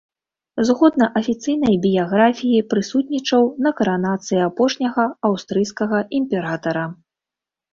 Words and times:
Згодна 0.67 1.05
афіцыйнай 1.19 1.75
біяграфіі 1.83 2.63
прысутнічаў 2.71 3.43
на 3.67 3.75
каранацыі 3.83 4.41
апошняга 4.49 5.03
аўстрыйскага 5.31 5.97
імператара. 6.23 6.83